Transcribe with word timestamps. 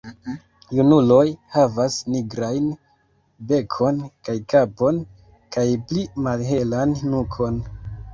Junuloj 0.77 1.25
havas 1.55 1.97
nigrajn 2.13 2.71
bekon 3.51 3.99
kaj 4.29 4.35
kapon 4.55 4.97
kaj 5.57 5.67
pli 5.93 6.07
malhelan 6.29 6.97
nukon. 7.13 7.61